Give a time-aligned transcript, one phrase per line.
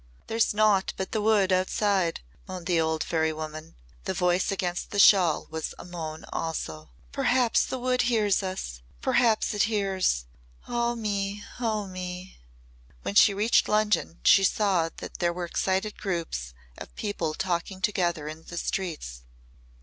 [0.25, 3.75] "There's naught but the wood outside," moaned the old fairy woman.
[4.05, 6.89] The voice against the shawl was a moan also.
[7.11, 10.25] "Perhaps the wood hears us perhaps it hears.
[10.67, 10.95] Oh!
[10.95, 11.43] me!
[11.59, 11.85] Oh!
[11.85, 12.39] me!"
[13.03, 18.27] When she reached London she saw that there were excited groups of people talking together
[18.27, 19.21] in the streets.